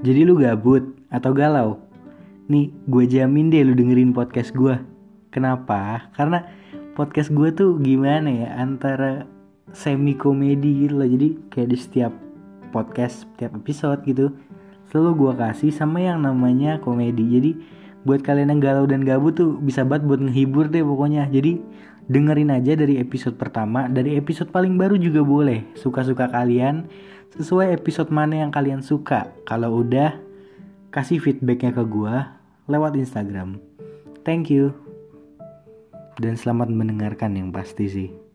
[0.00, 1.76] Jadi lu gabut atau galau?
[2.48, 4.80] Nih, gue jamin deh lu dengerin podcast gue.
[5.28, 6.08] Kenapa?
[6.16, 6.48] Karena
[6.96, 9.28] podcast gue tuh gimana ya antara
[9.76, 11.04] semi komedi gitu loh.
[11.04, 12.12] Jadi kayak di setiap
[12.72, 14.32] podcast, setiap episode gitu
[14.90, 17.24] selalu gue kasih sama yang namanya komedi.
[17.36, 17.50] Jadi
[18.04, 21.28] buat kalian yang galau dan gabut tuh bisa banget buat ngehibur deh pokoknya.
[21.28, 21.60] Jadi
[22.10, 25.62] dengerin aja dari episode pertama, dari episode paling baru juga boleh.
[25.76, 26.88] Suka-suka kalian
[27.36, 29.30] sesuai episode mana yang kalian suka.
[29.44, 30.16] Kalau udah
[30.90, 32.14] kasih feedbacknya ke gue
[32.66, 33.60] lewat Instagram.
[34.26, 34.74] Thank you.
[36.20, 38.29] Dan selamat mendengarkan yang pasti sih.